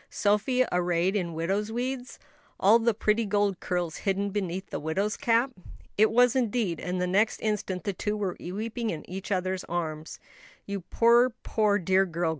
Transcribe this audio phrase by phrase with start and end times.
[0.09, 2.17] Sophie arrayed in widow's weeds.
[2.59, 5.51] All the pretty golden curls hidden beneath the widow's cap?
[5.95, 10.19] It was indeed, and the next instant the two were weeping in each other's arms.
[10.65, 12.29] "You poor, poor dear girl!